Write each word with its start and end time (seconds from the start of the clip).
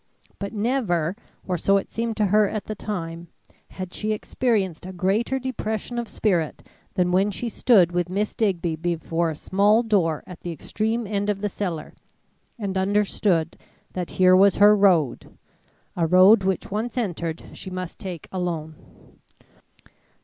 But 0.39 0.51
never 0.51 1.15
or 1.47 1.59
so 1.59 1.77
it 1.77 1.91
seemed 1.91 2.17
to 2.17 2.25
her 2.33 2.49
at 2.49 2.65
the 2.65 2.73
time 2.73 3.27
had 3.69 3.93
she 3.93 4.13
experienced 4.13 4.83
a 4.83 4.91
greater 4.93 5.37
depression 5.37 5.99
of 5.99 6.09
spirit 6.09 6.65
than 6.95 7.11
when 7.11 7.29
she 7.29 7.49
stood 7.49 7.91
with 7.91 8.09
Miss 8.09 8.33
Digby 8.33 8.75
before 8.75 9.29
a 9.29 9.35
small 9.35 9.83
door 9.83 10.23
at 10.25 10.39
the 10.41 10.51
extreme 10.51 11.05
end 11.05 11.29
of 11.29 11.41
the 11.41 11.49
cellar, 11.49 11.93
and 12.57 12.79
understood 12.79 13.55
that 13.93 14.09
here 14.17 14.35
was 14.35 14.55
her 14.55 14.75
road 14.75 15.37
a 15.95 16.07
road 16.07 16.43
which 16.43 16.71
once 16.71 16.97
entered, 16.97 17.43
she 17.53 17.69
must 17.69 17.99
take 17.99 18.27
alone. 18.31 19.19